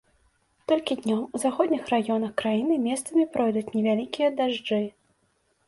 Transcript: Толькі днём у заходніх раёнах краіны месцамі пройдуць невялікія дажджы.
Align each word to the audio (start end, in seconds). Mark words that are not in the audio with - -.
Толькі 0.69 0.95
днём 1.01 1.19
у 1.39 1.41
заходніх 1.43 1.83
раёнах 1.93 2.33
краіны 2.43 2.75
месцамі 2.87 3.29
пройдуць 3.39 3.67
невялікія 3.77 4.33
дажджы. 4.43 4.83